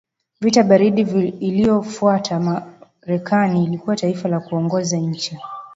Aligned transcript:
vita 0.41 0.63
baridi 0.63 1.01
iliyofuata 1.39 2.39
Marekani 2.39 3.63
ilikuwa 3.63 3.95
taifa 3.95 4.29
la 4.29 4.39
kuongoza 4.39 4.97
nchi 4.97 5.39